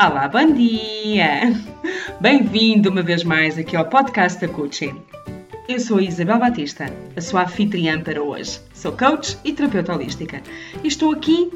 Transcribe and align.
Olá, 0.00 0.28
bom 0.28 0.52
dia! 0.52 1.52
Bem-vindo 2.20 2.88
uma 2.88 3.02
vez 3.02 3.24
mais 3.24 3.58
aqui 3.58 3.76
ao 3.76 3.84
podcast 3.84 4.40
da 4.40 4.46
Coaching. 4.46 5.02
Eu 5.68 5.80
sou 5.80 5.98
a 5.98 6.02
Isabel 6.02 6.38
Batista, 6.38 6.86
a 7.16 7.20
sua 7.20 7.42
anfitriã 7.42 8.00
para 8.00 8.22
hoje. 8.22 8.60
Sou 8.72 8.92
coach 8.92 9.36
e 9.44 9.52
terapeuta 9.52 9.92
holística 9.92 10.40
e 10.84 10.86
estou 10.86 11.10
aqui 11.10 11.50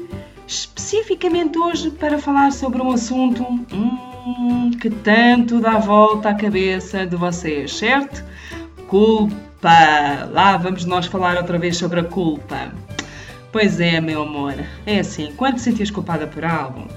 especificamente 0.45 1.57
hoje 1.57 1.89
para 1.91 2.19
falar 2.19 2.51
sobre 2.51 2.81
um 2.81 2.91
assunto 2.91 3.43
hum, 3.43 4.71
que 4.71 4.89
tanto 4.89 5.61
dá 5.61 5.77
volta 5.77 6.27
à 6.27 6.35
cabeça 6.35 7.05
de 7.05 7.15
vocês, 7.15 7.73
certo? 7.73 8.25
Culpa! 8.89 10.27
Lá 10.33 10.57
vamos 10.57 10.83
nós 10.83 11.05
falar 11.05 11.37
outra 11.37 11.57
vez 11.57 11.77
sobre 11.77 12.01
a 12.01 12.03
culpa. 12.03 12.73
Pois 13.53 13.79
é, 13.79 14.01
meu 14.01 14.23
amor, 14.23 14.55
é 14.85 14.99
assim, 14.99 15.31
quando 15.37 15.55
te 15.55 15.61
sentias 15.61 15.89
culpada 15.89 16.27
por 16.27 16.43
algo, 16.43 16.89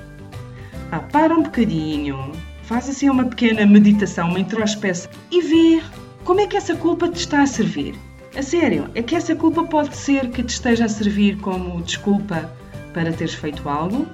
ah, 0.93 1.01
para 1.01 1.35
um 1.35 1.43
bocadinho, 1.43 2.33
faz 2.63 2.89
assim 2.89 3.09
uma 3.09 3.25
pequena 3.25 3.67
meditação, 3.67 4.29
uma 4.29 4.41
introspeção 4.41 5.11
e 5.31 5.41
vê 5.41 5.83
como 6.25 6.41
é 6.41 6.47
que 6.47 6.57
essa 6.57 6.75
culpa 6.75 7.09
te 7.09 7.21
está 7.21 7.43
a 7.43 7.47
servir. 7.47 7.95
A 8.37 8.43
sério, 8.43 8.91
é 8.95 9.03
que 9.03 9.17
essa 9.17 9.35
culpa 9.35 9.65
pode 9.65 9.97
ser 9.97 10.29
que 10.31 10.43
te 10.43 10.51
esteja 10.51 10.85
a 10.85 10.89
servir 10.89 11.39
como 11.39 11.81
desculpa 11.83 12.51
para 12.93 13.13
teres 13.13 13.35
feito 13.35 13.69
algo? 13.69 14.07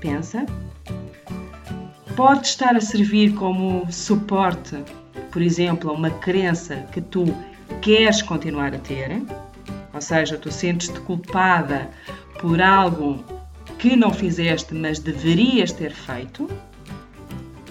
Pensa. 0.00 0.44
Pode 2.16 2.46
estar 2.46 2.74
a 2.74 2.80
servir 2.80 3.34
como 3.34 3.86
suporte, 3.92 4.82
por 5.30 5.40
exemplo, 5.40 5.90
a 5.90 5.92
uma 5.92 6.10
crença 6.10 6.76
que 6.92 7.00
tu 7.00 7.24
queres 7.80 8.22
continuar 8.22 8.74
a 8.74 8.78
ter, 8.78 9.22
ou 9.94 10.00
seja, 10.00 10.36
tu 10.36 10.50
sentes-te 10.50 11.00
culpada 11.00 11.88
por 12.40 12.60
algo 12.60 13.22
que 13.80 13.96
não 13.96 14.12
fizeste, 14.12 14.74
mas 14.74 14.98
deverias 14.98 15.72
ter 15.72 15.90
feito, 15.90 16.46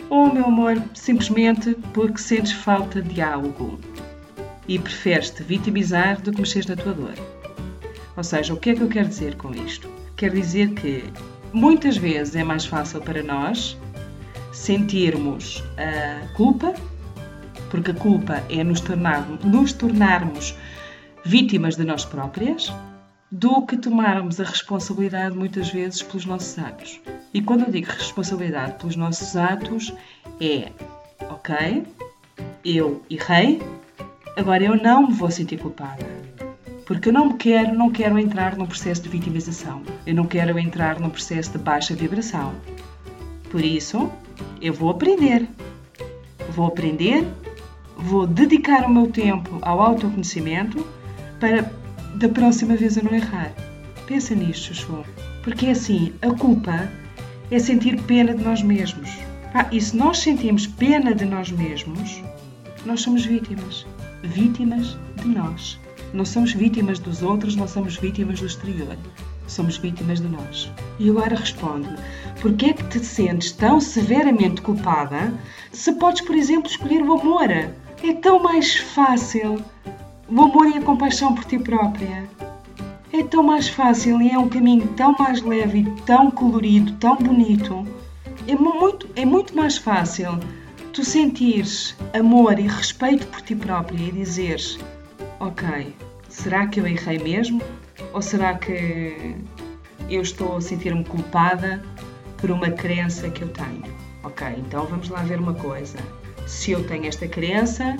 ou, 0.10 0.34
meu 0.34 0.46
amor, 0.46 0.82
simplesmente 0.96 1.76
porque 1.94 2.18
sentes 2.18 2.52
falta 2.52 3.00
de 3.00 3.22
algo 3.22 3.80
e 4.68 4.80
preferes 4.80 5.30
te 5.30 5.44
vitimizar 5.44 6.20
do 6.22 6.32
que 6.32 6.42
mexeres 6.42 6.66
na 6.66 6.76
tua 6.76 6.94
dor. 6.94 7.14
Ou 8.18 8.24
seja, 8.24 8.54
o 8.56 8.58
que 8.58 8.72
é 8.72 8.76
que 8.76 8.82
eu 8.82 8.88
quero 8.88 9.08
dizer 9.08 9.36
com 9.36 9.54
isto? 9.54 9.88
Quero 10.18 10.34
dizer 10.34 10.72
que 10.72 11.04
muitas 11.54 11.96
vezes 11.96 12.36
é 12.36 12.44
mais 12.44 12.66
fácil 12.66 13.02
para 13.02 13.22
nós 13.22 13.78
sentirmos 14.52 15.64
a 15.78 16.28
culpa, 16.34 16.74
porque 17.70 17.92
a 17.92 17.94
culpa 17.94 18.44
é 18.50 18.64
nos, 18.64 18.82
tornar, 18.82 19.28
nos 19.44 19.74
tornarmos 19.74 20.56
vítimas 21.24 21.76
de 21.76 21.84
nós 21.84 22.04
próprias, 22.04 22.74
do 23.32 23.62
que 23.66 23.78
tomarmos 23.78 24.40
a 24.40 24.44
responsabilidade 24.44 25.38
muitas 25.38 25.70
vezes 25.70 26.02
pelos 26.02 26.26
nossos 26.26 26.58
atos. 26.58 27.00
E 27.34 27.42
quando 27.42 27.66
eu 27.66 27.72
digo 27.72 27.88
responsabilidade 27.88 28.74
pelos 28.80 28.96
nossos 28.96 29.36
atos, 29.36 29.94
é 30.42 30.72
ok, 31.30 31.84
eu 32.66 33.04
errei, 33.10 33.62
agora 34.36 34.64
eu 34.64 34.76
não 34.76 35.08
me 35.08 35.14
vou 35.14 35.30
sentir 35.30 35.58
culpada. 35.58 36.06
Porque 36.86 37.10
eu 37.10 37.14
não 37.14 37.38
quero, 37.38 37.76
não 37.76 37.92
quero 37.92 38.18
entrar 38.18 38.58
num 38.58 38.66
processo 38.66 39.04
de 39.04 39.10
vitimização. 39.10 39.84
Eu 40.08 40.16
não 40.16 40.26
quero 40.26 40.58
entrar 40.58 41.00
num 41.00 41.12
processo 41.12 41.52
de 41.52 41.60
baixa 41.60 41.94
vibração. 41.94 42.52
Por 43.52 43.64
isso, 43.64 44.12
eu 44.60 44.74
vou 44.74 44.90
aprender. 44.90 45.48
Vou 46.50 46.66
aprender, 46.66 47.28
vou 47.96 48.26
dedicar 48.26 48.86
o 48.86 48.90
meu 48.90 49.12
tempo 49.12 49.60
ao 49.62 49.80
autoconhecimento 49.80 50.84
para 51.40 51.62
da 52.16 52.30
próxima 52.30 52.76
vez 52.76 52.98
eu 52.98 53.04
não 53.04 53.14
errar. 53.14 53.54
Pensa 54.08 54.34
nisto, 54.34 54.74
João. 54.74 55.04
Porque 55.44 55.68
é 55.68 55.72
assim, 55.72 56.14
a 56.22 56.32
culpa 56.32 56.90
é 57.52 57.60
sentir 57.60 58.02
pena 58.04 58.34
de 58.34 58.44
nós 58.44 58.62
mesmos. 58.62 59.10
Ah, 59.54 59.68
e 59.72 59.82
se 59.82 59.96
nós 59.96 60.20
sentimos 60.20 60.68
pena 60.68 61.14
de 61.14 61.26
nós 61.26 61.52
mesmos, 61.52 62.22
nós 62.86 63.02
somos 63.02 63.26
vítimas. 63.26 63.86
Vítimas 64.24 64.98
de 65.22 65.28
nós. 65.30 65.80
Não 66.14 66.26
somos 66.26 66.54
vítimas 66.54 67.00
dos 67.00 67.22
outros, 67.22 67.56
não 67.56 67.68
somos 67.68 67.96
vítimas 67.98 68.40
do 68.40 68.46
exterior. 68.46 68.98
Somos 69.48 69.78
vítimas 69.78 70.20
de 70.20 70.28
nós. 70.28 70.72
E 71.00 71.10
agora 71.10 71.36
responde-me: 71.36 71.98
porquê 72.42 72.68
é 72.68 72.74
que 72.74 72.84
te 72.86 73.00
sentes 73.04 73.52
tão 73.52 73.80
severamente 73.80 74.62
culpada 74.62 75.34
se 75.72 75.94
podes, 75.94 76.22
por 76.22 76.36
exemplo, 76.36 76.70
escolher 76.70 77.02
o 77.02 77.14
amor? 77.20 77.50
É 77.52 78.14
tão 78.22 78.42
mais 78.42 78.76
fácil 78.76 79.64
o 80.32 80.42
amor 80.42 80.68
e 80.68 80.78
a 80.78 80.82
compaixão 80.82 81.34
por 81.34 81.46
ti 81.46 81.58
própria. 81.58 82.30
É 83.12 83.24
tão 83.24 83.42
mais 83.42 83.68
fácil 83.68 84.22
e 84.22 84.30
é 84.30 84.38
um 84.38 84.48
caminho 84.48 84.88
tão 84.96 85.16
mais 85.18 85.42
leve 85.42 85.86
tão 86.06 86.30
colorido, 86.30 86.94
tão 86.94 87.16
bonito. 87.16 87.86
É 88.48 88.56
muito, 88.56 89.10
é 89.16 89.26
muito 89.26 89.56
mais 89.56 89.78
fácil 89.78 90.40
tu 90.94 91.04
sentires 91.04 91.96
amor 92.14 92.60
e 92.60 92.68
respeito 92.68 93.26
por 93.28 93.42
ti 93.42 93.56
própria 93.56 93.98
e 93.98 94.12
dizeres: 94.12 94.78
Ok, 95.40 95.96
será 96.28 96.68
que 96.68 96.80
eu 96.80 96.88
errei 96.88 97.18
mesmo? 97.18 97.62
Ou 98.14 98.22
será 98.22 98.56
que 98.56 99.36
eu 100.10 100.22
estou 100.22 100.58
a 100.58 100.62
sentir-me 100.62 101.04
culpada 101.04 101.84
por 102.38 102.52
uma 102.52 102.70
crença 102.70 103.30
que 103.30 103.42
eu 103.42 103.50
tenho? 103.50 103.84
Ok, 104.24 104.48
então 104.58 104.86
vamos 104.86 105.10
lá 105.10 105.22
ver 105.24 105.40
uma 105.40 105.54
coisa. 105.54 105.98
Se 106.46 106.72
eu 106.72 106.86
tenho 106.88 107.06
esta 107.06 107.28
crença, 107.28 107.96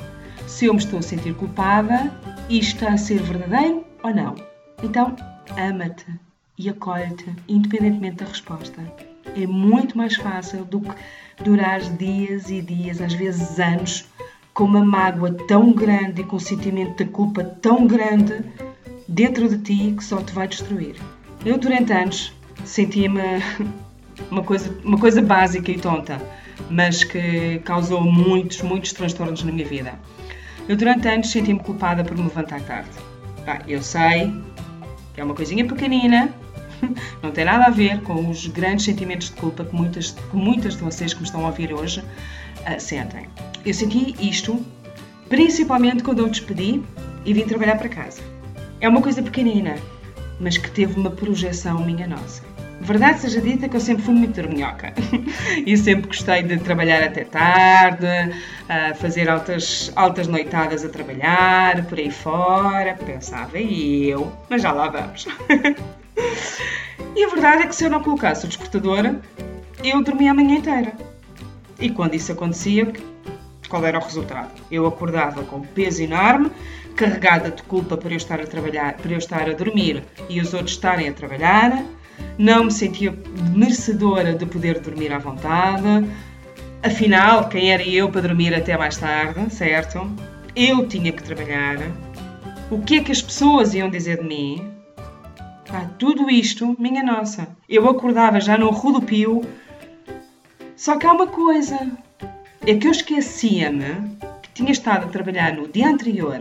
se 0.50 0.66
eu 0.66 0.74
me 0.74 0.80
estou 0.80 1.00
a 1.00 1.02
sentir 1.02 1.36
culpada, 1.36 2.12
isto 2.50 2.76
está 2.76 2.94
a 2.94 2.98
ser 2.98 3.22
verdadeiro 3.22 3.86
ou 4.04 4.14
não. 4.14 4.36
Então, 4.84 5.16
ama-te 5.56 6.08
e 6.58 6.68
acolhe-te, 6.68 7.34
independentemente 7.48 8.18
da 8.18 8.26
resposta. 8.26 8.82
É 9.38 9.46
muito 9.46 9.96
mais 9.96 10.16
fácil 10.16 10.66
do 10.66 10.82
que 10.82 10.92
durar 11.44 11.80
dias 11.80 12.50
e 12.50 12.62
dias, 12.62 13.00
às 13.00 13.14
vezes 13.14 13.60
anos, 13.60 14.06
com 14.52 14.64
uma 14.64 14.84
mágoa 14.84 15.32
tão 15.48 15.72
grande 15.72 16.22
e 16.22 16.24
com 16.26 16.38
um 16.38 16.40
sentimento 16.40 17.04
de 17.04 17.10
culpa 17.12 17.44
tão 17.44 17.86
grande 17.86 18.44
dentro 19.08 19.48
de 19.48 19.60
ti 19.60 19.94
que 19.96 20.04
só 20.04 20.18
te 20.18 20.34
vai 20.34 20.48
destruir. 20.48 20.96
Eu, 21.46 21.60
durante 21.60 21.94
anos, 21.94 22.34
sentia-me 22.66 23.22
uma 24.32 24.44
coisa, 24.44 24.76
uma 24.84 25.00
coisa 25.00 25.22
básica 25.22 25.72
e 25.72 25.80
tonta, 25.80 26.20
mas 26.72 27.04
que 27.04 27.60
causou 27.60 28.02
muitos, 28.02 28.64
muitos 28.64 28.92
transtornos 28.94 29.44
na 29.44 29.52
minha 29.52 29.68
vida. 29.68 29.94
Eu 30.70 30.78
durante 30.78 31.08
anos 31.08 31.32
senti-me 31.32 31.60
culpada 31.60 32.04
por 32.04 32.16
me 32.16 32.22
levantar 32.22 32.62
tarde. 32.62 32.92
Ah, 33.48 33.60
eu 33.68 33.82
sei 33.82 34.32
que 35.16 35.20
é 35.20 35.24
uma 35.24 35.34
coisinha 35.34 35.66
pequenina, 35.66 36.32
não 37.24 37.32
tem 37.32 37.44
nada 37.44 37.66
a 37.66 37.70
ver 37.72 38.04
com 38.04 38.30
os 38.30 38.46
grandes 38.46 38.86
sentimentos 38.86 39.32
de 39.32 39.36
culpa 39.38 39.66
que 39.66 39.76
muitas, 39.76 40.12
que 40.12 40.36
muitas 40.38 40.76
de 40.76 40.84
vocês 40.84 41.12
que 41.12 41.22
me 41.22 41.26
estão 41.26 41.44
a 41.44 41.48
ouvir 41.48 41.74
hoje 41.74 42.02
uh, 42.02 42.80
sentem. 42.80 43.28
Eu 43.66 43.74
senti 43.74 44.16
isto 44.20 44.64
principalmente 45.28 46.04
quando 46.04 46.20
eu 46.20 46.30
despedi 46.30 46.84
e 47.26 47.34
vim 47.34 47.46
trabalhar 47.46 47.80
para 47.80 47.90
casa. 47.90 48.22
É 48.80 48.88
uma 48.88 49.02
coisa 49.02 49.24
pequenina, 49.24 49.76
mas 50.40 50.60
que 50.60 50.70
teve 50.70 51.00
uma 51.00 51.10
projeção 51.10 51.84
minha 51.84 52.06
nossa. 52.06 52.44
Verdade 52.82 53.20
seja 53.20 53.42
dita 53.42 53.68
que 53.68 53.76
eu 53.76 53.80
sempre 53.80 54.04
fui 54.04 54.14
muito 54.14 54.42
dorminhoca 54.42 54.94
e 55.66 55.78
sempre 55.78 56.08
gostei 56.08 56.44
de 56.44 56.58
trabalhar 56.58 57.04
até 57.04 57.24
tarde, 57.24 58.08
fazer 58.96 59.30
altas, 59.30 59.92
altas 59.96 60.28
noitadas 60.28 60.86
a 60.86 60.90
trabalhar, 60.90 61.86
por 61.86 61.98
aí 61.98 62.10
fora, 62.10 62.96
pensava 63.06 63.60
eu, 63.60 64.32
mas 64.50 64.62
já 64.62 64.72
lá 64.72 64.88
vamos. 64.88 65.28
e 67.16 67.24
a 67.24 67.28
verdade 67.28 67.64
é 67.64 67.68
que 67.68 67.76
se 67.76 67.84
eu 67.84 67.90
não 67.90 68.02
colocasse 68.02 68.46
o 68.46 68.48
despertador, 68.48 69.16
eu 69.84 70.04
dormia 70.04 70.32
a 70.32 70.34
manhã 70.34 70.56
inteira. 70.56 70.94
E 71.80 71.90
quando 71.90 72.14
isso 72.14 72.32
acontecia, 72.32 72.92
qual 73.68 73.86
era 73.86 74.00
o 74.00 74.04
resultado? 74.04 74.52
Eu 74.72 74.88
acordava 74.88 75.44
com 75.44 75.62
peso 75.62 76.02
enorme, 76.02 76.52
carregada 76.96 77.52
de 77.52 77.62
culpa 77.64 77.96
por 77.96 78.12
eu 78.12 78.18
estar 78.18 78.40
a 78.40 78.48
trabalhar, 78.48 78.98
por 78.98 79.12
eu 79.12 79.18
estar 79.18 79.50
a 79.50 79.54
dormir 79.54 80.04
e 80.28 80.42
os 80.42 80.54
outros 80.54 80.72
estarem 80.72 81.08
a 81.08 81.14
trabalhar 81.14 81.86
não 82.38 82.66
me 82.66 82.72
sentia 82.72 83.14
merecedora 83.54 84.34
de 84.34 84.46
poder 84.46 84.80
dormir 84.80 85.12
à 85.12 85.18
vontade. 85.20 86.08
Afinal, 86.82 87.50
quem 87.50 87.72
era 87.72 87.84
eu 87.84 88.10
para 88.10 88.22
dormir 88.22 88.54
até 88.56 88.78
mais 88.78 88.98
tarde, 88.98 89.54
certo? 89.54 90.10
Eu 90.56 90.88
tinha 90.88 91.12
que 91.12 91.22
trabalhar. 91.22 91.78
O 92.72 92.82
que 92.82 92.98
é 92.98 93.04
que 93.04 93.12
as 93.12 93.22
pessoas 93.22 93.74
iam 93.74 93.90
dizer 93.90 94.20
de 94.22 94.28
mim? 94.28 94.72
Ah, 95.72 95.88
tudo 96.00 96.30
isto, 96.30 96.76
minha 96.80 97.04
nossa. 97.04 97.48
Eu 97.68 97.88
acordava 97.90 98.40
já 98.40 98.58
no 98.58 98.70
rodopio. 98.70 99.42
Só 100.76 100.98
que 100.98 101.06
há 101.06 101.12
uma 101.12 101.28
coisa. 101.28 101.92
É 102.66 102.74
que 102.76 102.88
eu 102.88 102.92
esquecia-me 102.92 104.18
que 104.42 104.50
tinha 104.54 104.72
estado 104.72 105.06
a 105.06 105.10
trabalhar 105.10 105.54
no 105.54 105.68
dia 105.68 105.90
anterior, 105.90 106.40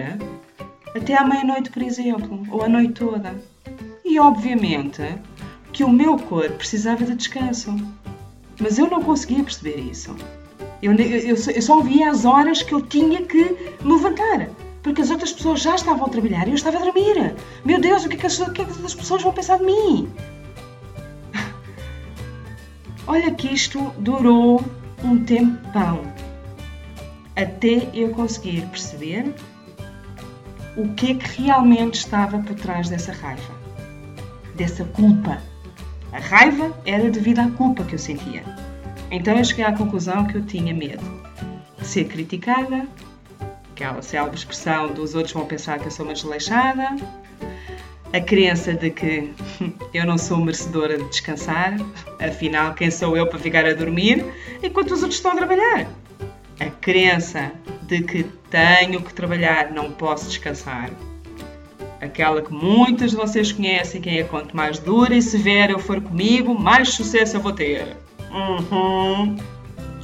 até 0.95 1.17
à 1.17 1.25
meia-noite, 1.25 1.71
por 1.71 1.83
exemplo, 1.83 2.47
ou 2.51 2.63
a 2.63 2.69
noite 2.69 2.95
toda. 2.95 3.35
E 4.05 4.19
obviamente 4.19 5.03
que 5.79 5.85
o 5.85 5.93
meu 5.93 6.19
corpo 6.19 6.55
precisava 6.55 7.05
de 7.05 7.15
descanso. 7.15 7.73
Mas 8.61 8.81
eu 8.81 8.91
não 8.91 9.01
conseguia 9.01 9.45
perceber 9.45 9.77
isso. 9.77 10.13
Eu, 10.83 10.93
eu, 10.93 11.37
eu 11.37 11.63
só 11.63 11.81
via 11.81 12.11
as 12.11 12.25
horas 12.25 12.65
que 12.65 12.75
eu 12.75 12.83
tinha 12.83 13.23
que 13.23 13.77
me 13.85 13.93
levantar. 13.93 14.51
Porque 14.83 15.01
as 15.01 15.09
outras 15.09 15.33
pessoas 15.33 15.63
já 15.63 15.77
estavam 15.77 16.05
a 16.05 16.09
trabalhar 16.09 16.49
e 16.49 16.51
eu 16.51 16.57
estava 16.57 16.79
a 16.79 16.81
dormir. 16.81 17.33
Meu 17.65 17.81
Deus, 17.81 18.05
o 18.05 18.09
que 18.09 18.17
é 18.17 18.19
que 18.19 18.27
as, 18.27 18.41
o 18.41 18.51
que 18.51 18.63
é 18.63 18.65
que 18.65 18.85
as 18.85 18.93
pessoas 18.93 19.23
vão 19.23 19.33
pensar 19.33 19.59
de 19.59 19.67
mim? 19.67 20.11
Olha 23.07 23.33
que 23.33 23.47
isto 23.55 23.79
durou 24.01 24.61
um 25.05 25.25
tempão 25.25 26.13
até 27.37 27.89
eu 27.95 28.11
conseguir 28.11 28.67
perceber 28.67 29.33
o 30.77 30.93
que 30.95 31.13
é 31.13 31.15
que 31.15 31.43
realmente 31.43 31.95
estava 31.95 32.41
por 32.41 32.57
trás 32.57 32.89
dessa 32.89 33.13
raiva, 33.13 33.55
dessa 34.57 34.85
culpa. 34.85 35.41
A 36.13 36.19
raiva 36.19 36.75
era 36.87 37.11
devido 37.11 37.41
à 37.41 37.51
culpa 37.51 37.85
que 37.85 37.95
eu 37.95 37.99
sentia. 37.99 38.43
Então 39.11 39.37
eu 39.37 39.45
cheguei 39.45 39.65
à 39.65 39.73
conclusão 39.73 40.27
que 40.27 40.37
eu 40.37 40.45
tinha 40.45 40.75
medo 40.75 41.05
de 41.79 41.87
ser 41.87 42.05
criticada, 42.05 42.87
aquela 43.73 44.03
célebre 44.03 44.37
expressão 44.37 44.93
dos 44.93 45.15
outros 45.15 45.33
vão 45.33 45.47
pensar 45.47 45.79
que 45.79 45.87
eu 45.87 45.91
sou 45.91 46.05
uma 46.05 46.15
desleixada, 46.15 46.97
a 48.13 48.21
crença 48.21 48.75
de 48.75 48.91
que 48.91 49.33
eu 49.95 50.07
não 50.07 50.19
sou 50.19 50.39
merecedora 50.39 50.99
de 50.99 51.05
descansar, 51.05 51.77
afinal, 52.19 52.75
quem 52.75 52.91
sou 52.91 53.17
eu 53.17 53.27
para 53.27 53.39
ficar 53.39 53.65
a 53.67 53.75
dormir 53.75 54.25
enquanto 54.63 54.93
os 54.93 55.03
outros 55.03 55.17
estão 55.17 55.33
a 55.33 55.37
trabalhar? 55.37 55.87
A 56.59 56.67
crença 56.81 57.53
de 57.83 58.03
que 58.03 58.25
tenho 58.51 59.01
que 59.03 59.15
trabalhar, 59.15 59.71
não 59.71 59.93
posso 59.93 60.29
descansar. 60.29 60.91
Aquela 62.01 62.43
que 62.43 62.53
muitas 62.53 63.11
de 63.11 63.17
vocês 63.17 63.51
conhecem, 63.51 64.01
quem 64.01 64.19
é 64.19 64.25
quanto 64.25 64.57
mais 64.57 64.79
dura 64.79 65.15
e 65.15 65.23
severa 65.23 65.73
eu 65.73 65.79
for 65.79 66.01
comigo, 66.01 66.59
mais 66.59 66.91
sucesso 66.91 67.37
eu 67.37 67.41
vou 67.41 67.53
ter. 67.53 67.97
Uhum. 68.31 69.37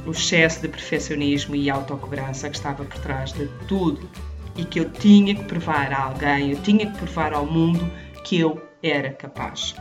O 0.05 0.11
excesso 0.11 0.61
de 0.61 0.67
perfeccionismo 0.67 1.55
e 1.55 1.69
autocobrança 1.69 2.49
que 2.49 2.55
estava 2.55 2.83
por 2.83 2.99
trás 2.99 3.31
de 3.31 3.47
tudo 3.67 4.09
e 4.57 4.63
que 4.63 4.79
eu 4.79 4.89
tinha 4.89 5.33
que 5.35 5.43
provar 5.45 5.91
a 5.93 6.03
alguém, 6.03 6.51
eu 6.51 6.61
tinha 6.61 6.85
que 6.85 6.97
provar 6.97 7.33
ao 7.33 7.45
mundo 7.45 7.89
que 8.23 8.39
eu 8.39 8.61
era 8.83 9.11
capaz. 9.11 9.75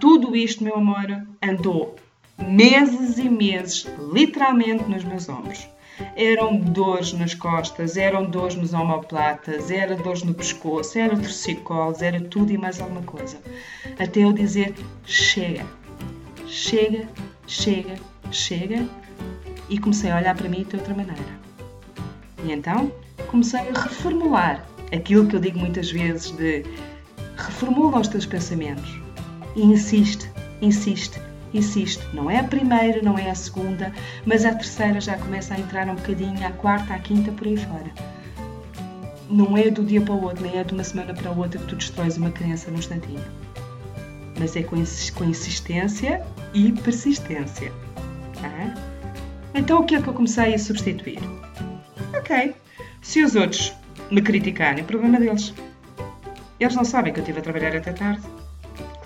Tudo 0.00 0.36
isto, 0.36 0.62
meu 0.62 0.76
amor, 0.76 1.06
andou 1.42 1.96
meses 2.38 3.18
e 3.18 3.28
meses, 3.28 3.86
literalmente, 4.12 4.84
nos 4.84 5.04
meus 5.04 5.28
ombros. 5.28 5.66
Eram 6.14 6.56
dores 6.56 7.12
nas 7.12 7.34
costas, 7.34 7.96
eram 7.96 8.24
dores 8.24 8.54
nos 8.54 8.74
omoplatas, 8.74 9.70
era 9.70 9.94
dores 9.94 10.22
no 10.22 10.34
pescoço, 10.34 10.98
era 10.98 11.16
torcicolos, 11.16 12.02
era 12.02 12.20
tudo 12.20 12.52
e 12.52 12.58
mais 12.58 12.80
alguma 12.80 13.02
coisa. 13.02 13.38
Até 13.98 14.20
eu 14.20 14.32
dizer: 14.32 14.74
chega, 15.04 15.64
chega, 16.46 17.08
chega, 17.46 17.94
chega. 18.30 18.86
E 19.68 19.78
comecei 19.78 20.10
a 20.10 20.16
olhar 20.16 20.36
para 20.36 20.48
mim 20.48 20.64
de 20.64 20.76
outra 20.76 20.94
maneira. 20.94 21.40
E 22.44 22.52
então 22.52 22.92
comecei 23.28 23.60
a 23.60 23.80
reformular 23.80 24.64
aquilo 24.92 25.26
que 25.26 25.34
eu 25.34 25.40
digo 25.40 25.58
muitas 25.58 25.90
vezes 25.90 26.30
de 26.30 26.64
reformula 27.36 28.00
os 28.00 28.08
teus 28.08 28.26
pensamentos 28.26 29.00
e 29.54 29.62
insiste, 29.62 30.30
insiste, 30.60 31.20
insiste. 31.52 32.02
Não 32.12 32.30
é 32.30 32.38
a 32.38 32.44
primeira, 32.44 33.02
não 33.02 33.18
é 33.18 33.30
a 33.30 33.34
segunda, 33.34 33.92
mas 34.24 34.44
a 34.44 34.54
terceira 34.54 35.00
já 35.00 35.16
começa 35.16 35.54
a 35.54 35.58
entrar 35.58 35.88
um 35.88 35.94
bocadinho, 35.94 36.46
a 36.46 36.50
quarta, 36.52 36.94
a 36.94 36.98
quinta, 36.98 37.32
por 37.32 37.46
aí 37.46 37.56
fora. 37.56 37.90
Não 39.28 39.56
é 39.56 39.70
do 39.70 39.82
dia 39.82 40.00
para 40.00 40.14
o 40.14 40.22
outro, 40.22 40.42
nem 40.42 40.58
é 40.58 40.64
de 40.64 40.72
uma 40.72 40.84
semana 40.84 41.12
para 41.12 41.30
a 41.30 41.32
outra 41.32 41.58
que 41.58 41.66
tu 41.66 41.76
destróis 41.76 42.16
uma 42.16 42.30
criança 42.30 42.70
num 42.70 42.78
instantinho. 42.78 43.24
Mas 44.38 44.54
é 44.54 44.62
com 44.62 44.76
insistência 44.76 46.24
e 46.52 46.72
persistência. 46.72 47.72
Tá? 48.40 48.74
Então 49.54 49.80
o 49.80 49.84
que 49.84 49.94
é 49.94 50.02
que 50.02 50.08
eu 50.08 50.14
comecei 50.14 50.54
a 50.54 50.58
substituir? 50.58 51.18
Ok, 52.16 52.54
se 53.00 53.22
os 53.22 53.34
outros 53.34 53.74
me 54.10 54.20
criticarem, 54.20 54.84
problema 54.84 55.18
deles. 55.18 55.54
Eles 56.60 56.74
não 56.74 56.84
sabem 56.84 57.12
que 57.12 57.18
eu 57.18 57.22
estive 57.22 57.40
a 57.40 57.42
trabalhar 57.42 57.74
até 57.74 57.92
tarde. 57.92 58.22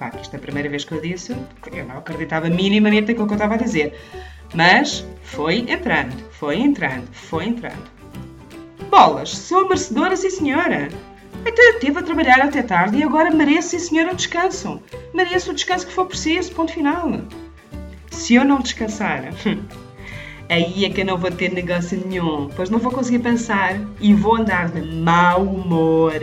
Claro 0.00 0.16
que 0.16 0.22
isto 0.22 0.32
é 0.32 0.38
a 0.38 0.40
primeira 0.40 0.66
vez 0.66 0.82
que 0.82 0.92
eu 0.92 1.00
disse, 1.02 1.36
eu 1.70 1.84
não 1.84 1.98
acreditava 1.98 2.48
minimamente 2.48 3.08
naquilo 3.08 3.26
que 3.26 3.34
eu 3.34 3.36
estava 3.36 3.52
a 3.52 3.58
dizer. 3.58 3.94
Mas 4.54 5.06
foi 5.22 5.58
entrando, 5.68 6.16
foi 6.30 6.56
entrando, 6.56 7.06
foi 7.12 7.44
entrando. 7.44 7.84
Bolas, 8.88 9.28
sou 9.28 9.68
merecedora, 9.68 10.16
sim 10.16 10.30
senhora. 10.30 10.88
Então 11.44 11.64
eu 11.66 11.74
estive 11.74 11.98
a 11.98 12.02
trabalhar 12.02 12.40
até 12.40 12.62
tarde 12.62 12.96
e 12.96 13.02
agora 13.02 13.30
mereço, 13.30 13.68
sim 13.68 13.78
senhora, 13.78 14.14
o 14.14 14.16
descanso. 14.16 14.82
Mereço 15.12 15.50
o 15.50 15.54
descanso 15.54 15.86
que 15.86 15.92
for 15.92 16.06
preciso, 16.06 16.50
ponto 16.52 16.72
final. 16.72 17.20
Se 18.10 18.36
eu 18.36 18.44
não 18.46 18.58
descansar, 18.60 19.24
aí 20.48 20.86
é 20.86 20.88
que 20.88 21.02
eu 21.02 21.04
não 21.04 21.18
vou 21.18 21.30
ter 21.30 21.52
negócio 21.52 22.02
nenhum, 22.06 22.48
pois 22.56 22.70
não 22.70 22.78
vou 22.78 22.90
conseguir 22.90 23.18
pensar 23.18 23.78
e 24.00 24.14
vou 24.14 24.36
andar 24.36 24.70
de 24.70 24.80
mau 24.80 25.42
humor, 25.42 26.14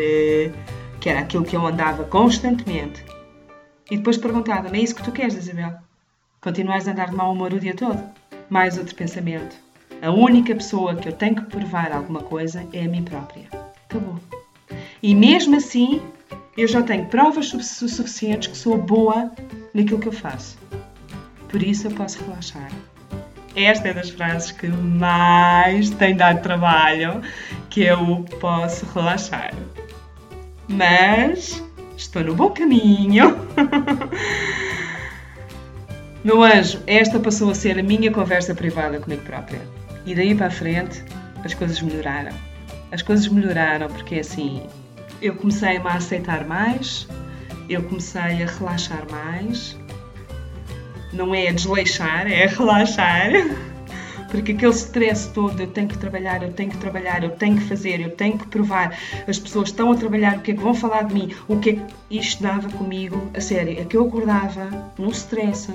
que 1.00 1.12
era 1.12 1.20
aquilo 1.20 1.46
que 1.46 1.56
eu 1.56 1.64
andava 1.64 2.06
constantemente. 2.06 3.07
E 3.90 3.98
depois 3.98 4.18
perguntava-me: 4.18 4.80
é 4.80 4.82
isso 4.84 4.96
que 4.96 5.04
tu 5.04 5.12
queres, 5.12 5.36
Isabel? 5.36 5.76
Continuas 6.42 6.88
a 6.88 6.92
andar 6.92 7.10
de 7.10 7.16
mau 7.16 7.32
humor 7.32 7.54
o 7.54 7.60
dia 7.60 7.76
todo? 7.76 8.02
Mais 8.50 8.78
outro 8.78 8.96
pensamento. 8.96 9.56
A 10.02 10.12
única 10.12 10.54
pessoa 10.54 10.96
que 10.96 11.10
eu 11.10 11.14
tenho 11.14 11.36
que 11.36 11.46
provar 11.46 11.92
alguma 11.92 12.22
coisa 12.22 12.68
é 12.72 12.86
a 12.86 12.88
mim 12.88 13.04
própria. 13.04 13.48
Acabou. 13.90 14.20
E 15.02 15.16
mesmo 15.16 15.56
assim, 15.56 16.02
eu 16.56 16.68
já 16.68 16.84
tenho 16.84 17.06
provas 17.06 17.50
suficientes 17.50 18.48
que 18.48 18.58
sou 18.58 18.78
boa 18.78 19.32
naquilo 19.74 20.00
que 20.00 20.08
eu 20.08 20.12
faço. 20.12 20.58
Por 21.50 21.64
isso 21.64 21.88
eu 21.88 21.92
posso 21.92 22.24
relaxar. 22.24 22.72
Esta 23.56 23.88
é 23.88 23.94
das 23.94 24.12
frases 24.12 24.52
que 24.52 24.68
mais 24.68 25.90
tem 25.90 26.16
dado 26.16 26.44
trabalho, 26.44 27.22
que 27.70 27.82
eu 27.82 28.24
posso 28.40 28.86
relaxar. 28.94 29.54
Mas 30.68 31.64
estou 31.98 32.24
no 32.24 32.36
bom 32.36 32.52
caminho. 32.52 33.36
Meu 36.24 36.44
anjo, 36.44 36.80
esta 36.86 37.20
passou 37.20 37.50
a 37.50 37.56
ser 37.56 37.80
a 37.80 37.84
minha 37.84 38.12
conversa 38.12 38.54
privada 38.54 39.00
comigo 39.00 39.24
própria. 39.24 39.62
E 40.06 40.14
daí 40.14 40.36
para 40.36 40.48
a 40.48 40.52
frente, 40.52 41.04
as 41.44 41.54
coisas 41.54 41.82
melhoraram. 41.82 42.36
As 42.92 43.02
coisas 43.02 43.28
melhoraram 43.28 43.88
porque 43.88 44.20
assim, 44.20 44.62
eu 45.22 45.36
comecei 45.36 45.78
a 45.78 45.94
aceitar 45.94 46.46
mais, 46.46 47.08
eu 47.68 47.82
comecei 47.84 48.44
a 48.44 48.46
relaxar 48.46 49.06
mais, 49.12 49.78
não 51.12 51.34
é 51.34 51.52
desleixar, 51.52 52.32
é 52.32 52.46
relaxar. 52.46 53.32
Porque 54.30 54.52
aquele 54.52 54.74
stress 54.74 55.30
todo, 55.34 55.60
eu 55.60 55.68
tenho 55.68 55.88
que 55.88 55.98
trabalhar, 55.98 56.44
eu 56.44 56.52
tenho 56.52 56.70
que 56.70 56.78
trabalhar, 56.78 57.24
eu 57.24 57.32
tenho 57.32 57.58
que 57.58 57.64
fazer, 57.64 58.02
eu 58.02 58.12
tenho 58.12 58.38
que 58.38 58.48
provar, 58.48 58.98
as 59.28 59.40
pessoas 59.40 59.70
estão 59.70 59.92
a 59.92 59.96
trabalhar, 59.96 60.38
o 60.38 60.42
que 60.42 60.52
é 60.52 60.54
que 60.54 60.62
vão 60.62 60.74
falar 60.74 61.04
de 61.04 61.14
mim, 61.14 61.34
o 61.48 61.60
que 61.60 61.70
é 61.70 61.74
que 61.74 62.18
isto 62.18 62.44
dava 62.44 62.70
comigo, 62.70 63.30
a 63.36 63.42
sério, 63.42 63.80
é 63.80 63.86
que 63.86 63.96
eu 63.96 64.08
acordava 64.08 64.92
no 64.98 65.10
stress, 65.12 65.72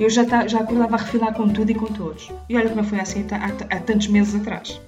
eu 0.00 0.10
já, 0.10 0.24
tá, 0.24 0.46
já 0.46 0.60
acordava 0.60 0.96
a 0.96 0.98
refilar 0.98 1.34
com 1.34 1.48
tudo 1.48 1.70
e 1.70 1.74
com 1.74 1.86
todos. 1.86 2.32
E 2.48 2.56
olha 2.56 2.68
como 2.68 2.82
foi 2.84 3.00
assim 3.00 3.24
há, 3.30 3.76
há 3.76 3.80
tantos 3.80 4.08
meses 4.08 4.34
atrás. 4.34 4.80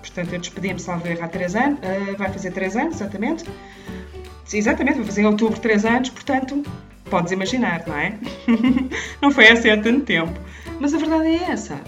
Portanto, 0.00 0.32
eu 0.32 0.40
despedi-me, 0.40 0.80
salvo 0.80 1.06
erro, 1.06 1.24
há 1.24 1.28
3 1.28 1.56
anos, 1.56 1.78
uh, 1.78 2.16
vai 2.16 2.30
fazer 2.32 2.50
3 2.52 2.76
anos, 2.76 2.94
exatamente. 2.96 3.44
Exatamente, 4.52 4.96
vai 4.96 5.06
fazer 5.06 5.22
em 5.22 5.26
outubro 5.26 5.58
3 5.58 5.84
anos, 5.84 6.10
portanto, 6.10 6.62
Podes 7.12 7.30
imaginar, 7.30 7.84
não 7.86 7.94
é? 7.94 8.14
não 9.20 9.30
foi 9.30 9.46
assim 9.48 9.68
há 9.68 9.76
tanto 9.76 10.00
tempo. 10.06 10.32
Mas 10.80 10.94
a 10.94 10.96
verdade 10.96 11.26
é 11.26 11.50
essa. 11.50 11.78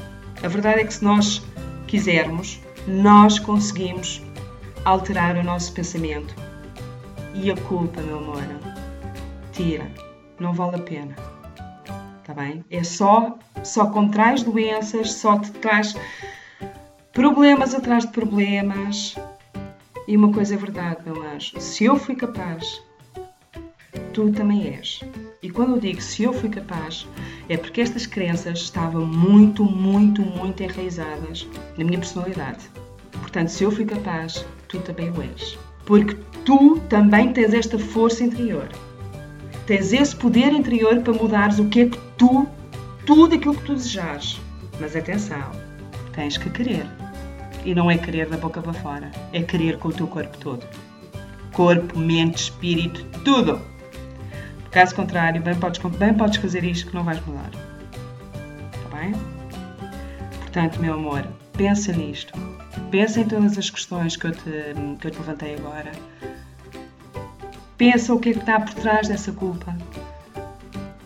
A 0.45 0.49
verdade 0.49 0.83
é 0.83 0.85
que 0.85 0.93
se 0.93 1.03
nós 1.03 1.43
quisermos, 1.87 2.61
nós 2.87 3.39
conseguimos 3.39 4.23
alterar 4.85 5.39
o 5.39 5.43
nosso 5.43 5.73
pensamento. 5.73 6.35
E 7.35 7.51
a 7.51 7.57
culpa, 7.57 8.03
meu 8.03 8.19
amor, 8.19 8.43
tira. 9.53 9.91
Não 10.39 10.53
vale 10.53 10.77
a 10.77 10.81
pena. 10.81 11.17
Está 12.21 12.35
bem? 12.35 12.63
É 12.71 12.85
só, 12.85 13.39
só 13.63 13.87
contrai 13.87 14.35
doenças, 14.35 15.13
só 15.13 15.39
te 15.39 15.51
traz 15.53 15.95
problemas 17.15 17.75
atrás 17.75 18.05
de 18.05 18.13
problemas. 18.13 19.15
E 20.07 20.15
uma 20.15 20.31
coisa 20.31 20.55
é 20.55 20.59
verdade, 20.59 20.99
meu 21.07 21.23
anjo: 21.23 21.59
se 21.59 21.87
eu 21.87 21.97
fui 21.97 22.17
capaz 22.17 22.83
tu 24.13 24.31
também 24.31 24.77
és. 24.77 25.01
E 25.45 25.51
quando 25.51 25.73
eu 25.73 25.79
digo 25.79 26.01
se 26.01 26.23
eu 26.23 26.33
fui 26.33 26.49
capaz, 26.49 27.07
é 27.51 27.59
porque 27.59 27.83
estas 27.83 28.07
crenças 28.07 28.61
estavam 28.61 29.05
muito, 29.05 29.63
muito, 29.63 30.23
muito 30.23 30.63
enraizadas 30.63 31.47
na 31.77 31.85
minha 31.85 31.99
personalidade. 31.99 32.65
Portanto, 33.13 33.49
se 33.49 33.63
eu 33.63 33.71
fui 33.71 33.85
capaz, 33.85 34.47
tu 34.69 34.79
também 34.79 35.11
o 35.11 35.21
és. 35.21 35.59
Porque 35.85 36.17
tu 36.47 36.81
também 36.89 37.31
tens 37.31 37.53
esta 37.53 37.79
força 37.79 38.25
interior. 38.25 38.67
Tens 39.67 39.93
esse 39.93 40.17
poder 40.17 40.51
interior 40.51 41.01
para 41.03 41.13
mudares 41.13 41.59
o 41.59 41.69
que 41.69 41.81
é 41.81 41.89
que 41.91 41.99
tu, 42.17 42.49
tudo 43.05 43.35
aquilo 43.35 43.55
que 43.55 43.65
tu 43.65 43.75
desejares. 43.75 44.41
Mas 44.81 44.97
atenção, 44.97 45.51
tens 46.15 46.39
que 46.39 46.49
querer. 46.49 46.87
E 47.67 47.75
não 47.75 47.91
é 47.91 47.99
querer 47.99 48.31
da 48.31 48.39
boca 48.39 48.63
para 48.63 48.73
fora, 48.73 49.11
é 49.31 49.43
querer 49.43 49.77
com 49.77 49.89
o 49.89 49.93
teu 49.93 50.07
corpo 50.07 50.39
todo. 50.39 50.67
Corpo, 51.53 51.99
mente, 51.99 52.45
espírito, 52.45 53.05
tudo. 53.23 53.74
Caso 54.75 54.97
contrário, 54.97 55.40
bem 55.40 55.54
podes, 55.54 55.81
bem 55.99 56.12
podes 56.14 56.37
fazer 56.38 56.64
isto 56.64 56.88
que 56.88 56.95
não 56.97 57.04
vais 57.04 57.25
mudar. 57.25 57.49
Está 58.75 58.99
bem? 58.99 59.12
Portanto, 60.40 60.81
meu 60.81 60.95
amor, 60.95 61.25
pensa 61.52 61.93
nisto. 61.93 62.33
Pensa 62.90 63.21
em 63.21 63.25
todas 63.28 63.57
as 63.57 63.71
questões 63.71 64.16
que 64.16 64.26
eu 64.26 64.33
te, 64.33 64.75
que 64.99 65.07
eu 65.07 65.11
te 65.12 65.19
levantei 65.19 65.54
agora. 65.54 65.93
Pensa 67.78 68.12
o 68.12 68.19
que 68.19 68.31
é 68.31 68.33
que 68.33 68.40
está 68.40 68.59
por 68.59 68.75
trás 68.75 69.07
dessa 69.07 69.31
culpa 69.31 69.76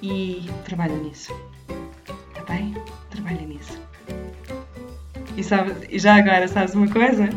e 0.03 0.49
trabalha 0.65 0.97
nisso. 0.97 1.31
Está 2.31 2.51
bem? 2.51 2.75
Trabalha 3.11 3.43
nisso. 3.43 3.79
E, 5.37 5.45
sabe, 5.45 5.75
e 5.91 5.99
já 5.99 6.17
agora, 6.17 6.49
sabes 6.49 6.75
uma 6.75 6.89
coisa? 6.89 7.29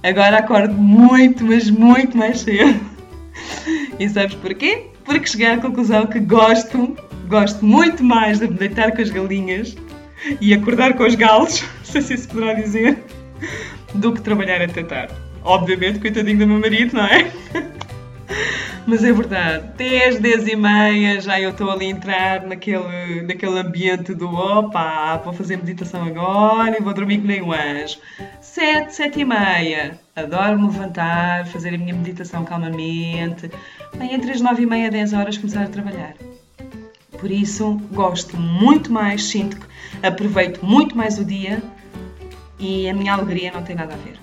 Agora 0.00 0.38
acordo 0.38 0.74
muito, 0.74 1.44
mas 1.44 1.68
muito 1.68 2.16
mais 2.16 2.38
cedo. 2.38 2.88
E 3.98 4.08
sabes 4.08 4.34
porquê? 4.36 4.89
Porque 5.10 5.26
cheguei 5.26 5.48
à 5.48 5.58
conclusão 5.58 6.06
que 6.06 6.20
gosto, 6.20 6.96
gosto 7.26 7.64
muito 7.64 8.04
mais 8.04 8.38
de 8.38 8.46
me 8.46 8.54
deitar 8.54 8.92
com 8.94 9.02
as 9.02 9.10
galinhas 9.10 9.76
e 10.40 10.54
acordar 10.54 10.94
com 10.94 11.02
os 11.02 11.16
galos, 11.16 11.64
se 11.82 11.98
assim 11.98 12.16
se 12.16 12.28
poderá 12.28 12.52
dizer, 12.54 12.96
do 13.92 14.12
que 14.12 14.20
trabalhar 14.22 14.62
até 14.62 14.84
tarde. 14.84 15.12
Obviamente, 15.42 15.98
coitadinho 15.98 16.38
do 16.38 16.46
meu 16.46 16.60
marido, 16.60 16.94
não 16.94 17.04
é? 17.06 17.28
Mas 18.86 19.02
é 19.02 19.12
verdade, 19.12 19.66
10, 19.76 20.20
10 20.20 20.46
e 20.46 20.56
meia 20.56 21.20
já 21.20 21.40
eu 21.40 21.50
estou 21.50 21.70
ali 21.70 21.86
a 21.86 21.90
entrar 21.90 22.46
naquele, 22.46 23.22
naquele 23.22 23.58
ambiente 23.58 24.14
do 24.14 24.32
opa, 24.32 25.16
vou 25.24 25.32
fazer 25.32 25.56
meditação 25.56 26.04
agora 26.04 26.76
e 26.78 26.82
vou 26.82 26.94
dormir 26.94 27.18
com 27.18 27.26
nem 27.26 27.42
um 27.42 27.52
anjo. 27.52 27.98
7, 28.40 28.94
7 28.94 29.20
e 29.20 29.24
meia, 29.24 29.98
adoro 30.14 30.58
me 30.58 30.68
levantar, 30.68 31.46
fazer 31.46 31.74
a 31.74 31.78
minha 31.78 31.94
meditação 31.94 32.44
calmamente, 32.44 33.50
bem, 33.96 34.14
entre 34.14 34.32
as 34.32 34.40
9 34.40 34.62
e 34.62 34.66
meia, 34.66 34.90
10 34.90 35.12
horas 35.12 35.38
começar 35.38 35.64
a 35.64 35.68
trabalhar. 35.68 36.14
Por 37.18 37.30
isso, 37.30 37.74
gosto 37.92 38.36
muito 38.36 38.90
mais, 38.90 39.24
sinto 39.24 39.56
que 39.56 39.66
aproveito 40.06 40.64
muito 40.64 40.96
mais 40.96 41.18
o 41.18 41.24
dia 41.24 41.62
e 42.58 42.88
a 42.88 42.94
minha 42.94 43.12
alegria 43.12 43.52
não 43.52 43.62
tem 43.62 43.76
nada 43.76 43.94
a 43.94 43.96
ver. 43.98 44.18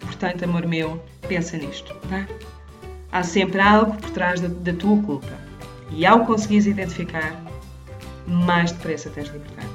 Portanto, 0.00 0.44
amor 0.44 0.66
meu, 0.66 1.02
pensa 1.28 1.56
nisto, 1.56 1.94
tá? 2.08 2.26
Há 3.12 3.22
sempre 3.22 3.60
algo 3.60 3.96
por 3.96 4.10
trás 4.10 4.40
da, 4.40 4.48
da 4.48 4.72
tua 4.72 5.00
culpa. 5.02 5.32
E 5.92 6.06
ao 6.06 6.24
conseguires 6.24 6.66
identificar, 6.66 7.40
mais 8.26 8.72
depressa 8.72 9.10
tens 9.10 9.28
liberdade. 9.28 9.68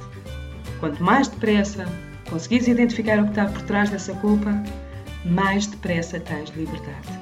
Quanto 0.80 1.04
mais 1.04 1.28
depressa 1.28 1.86
conseguires 2.30 2.68
identificar 2.68 3.20
o 3.20 3.24
que 3.24 3.30
está 3.30 3.46
por 3.46 3.62
trás 3.64 3.90
dessa 3.90 4.14
culpa, 4.16 4.52
mais 5.26 5.68
depressa 5.68 6.20
tens 6.20 6.50
liberdade. 6.50 7.20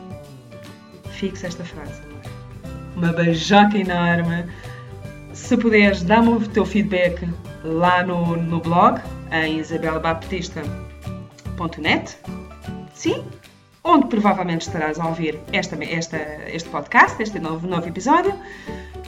Fixe 1.11 1.45
esta 1.45 1.63
frase. 1.63 2.12
Uma 2.95 3.11
beijoca 3.11 3.77
enorme. 3.77 4.45
Se 5.33 5.57
puderes, 5.57 6.01
dá-me 6.03 6.29
o 6.29 6.39
teu 6.39 6.65
feedback 6.65 7.27
lá 7.63 8.03
no, 8.03 8.37
no 8.37 8.59
blog, 8.59 8.99
em 9.31 9.59
isabelbaptista.net. 9.59 12.17
Sim, 12.93 13.23
onde 13.83 14.07
provavelmente 14.07 14.67
estarás 14.67 14.99
a 14.99 15.07
ouvir 15.07 15.39
esta, 15.51 15.75
esta, 15.83 16.17
este 16.47 16.69
podcast, 16.69 17.19
este 17.21 17.39
novo, 17.39 17.67
novo 17.67 17.87
episódio. 17.87 18.33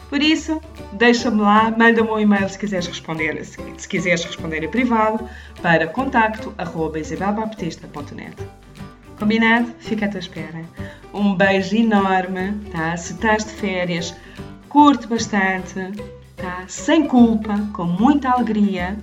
Por 0.10 0.22
isso, 0.22 0.62
deixa-me 0.94 1.42
lá, 1.42 1.72
manda-me 1.72 2.10
um 2.10 2.20
e-mail 2.20 2.50
se 2.50 2.60
quiseres 2.60 2.86
responder, 2.88 3.44
se, 3.44 3.58
se 3.77 3.88
quiseres 3.88 4.24
responder 4.25 4.63
em 4.63 4.70
privado, 4.70 5.27
para 5.62 5.88
contacto.isabelbaptista.net. 5.88 8.36
Combinado? 9.18 9.74
Fica 9.80 10.06
à 10.06 10.10
tua 10.10 10.20
espera. 10.20 10.63
Um 11.15 11.34
beijo 11.34 11.75
enorme, 11.75 12.53
tá? 12.72 12.95
Se 12.95 13.13
estás 13.13 13.45
de 13.45 13.51
férias, 13.51 14.15
curte 14.69 15.07
bastante, 15.07 15.91
tá? 16.36 16.65
Sem 16.67 17.07
culpa, 17.07 17.57
com 17.74 17.86
muita 17.86 18.29
alegria, 18.29 18.95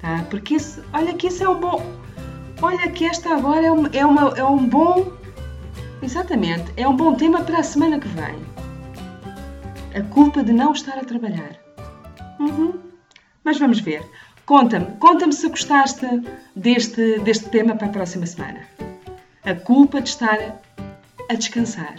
tá? 0.00 0.24
Porque 0.30 0.56
isso, 0.56 0.82
olha 0.92 1.14
que 1.14 1.28
isso 1.28 1.44
é 1.44 1.48
um 1.48 1.60
bom 1.60 2.06
Olha 2.62 2.90
que 2.90 3.04
esta 3.04 3.34
agora 3.34 3.66
é, 3.66 3.70
um, 3.70 3.86
é, 3.92 4.06
uma, 4.06 4.30
é 4.30 4.44
um 4.44 4.66
bom. 4.66 5.12
Exatamente, 6.02 6.72
é 6.76 6.88
um 6.88 6.96
bom 6.96 7.14
tema 7.14 7.42
para 7.42 7.58
a 7.58 7.62
semana 7.62 7.98
que 7.98 8.08
vem. 8.08 8.34
A 9.94 10.02
culpa 10.12 10.42
de 10.42 10.52
não 10.52 10.72
estar 10.72 10.98
a 10.98 11.04
trabalhar. 11.04 11.56
Uhum. 12.40 12.74
Mas 13.44 13.58
vamos 13.58 13.80
ver. 13.80 14.02
Conta-me, 14.46 14.86
conta-me 14.98 15.32
se 15.32 15.48
gostaste 15.48 16.06
deste, 16.54 17.18
deste 17.20 17.48
tema 17.50 17.74
para 17.76 17.88
a 17.88 17.90
próxima 17.90 18.24
semana. 18.26 18.60
A 19.44 19.54
culpa 19.54 20.00
de 20.00 20.08
estar 20.08 20.62
a 21.28 21.34
descansar. 21.34 21.96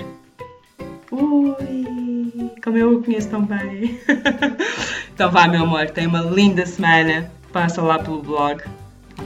Ui, 1.11 2.51
como 2.63 2.77
eu 2.77 2.97
o 2.97 3.03
conheço 3.03 3.29
tão 3.29 3.45
bem. 3.45 3.99
então 5.13 5.31
vá, 5.31 5.47
meu 5.47 5.63
amor, 5.63 5.89
tenha 5.89 6.07
uma 6.07 6.21
linda 6.21 6.65
semana. 6.65 7.31
Passa 7.51 7.81
lá 7.81 7.97
pelo 7.99 8.21
blog 8.21 8.63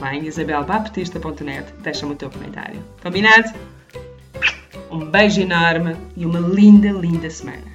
bem, 0.00 0.26
isabelbaptista.net, 0.26 1.72
deixa-me 1.80 2.12
o 2.12 2.16
teu 2.16 2.30
comentário. 2.30 2.82
Combinado? 3.02 3.52
Um 4.90 5.06
beijo 5.06 5.40
enorme 5.40 5.96
e 6.16 6.24
uma 6.24 6.38
linda, 6.38 6.88
linda 6.88 7.28
semana. 7.30 7.71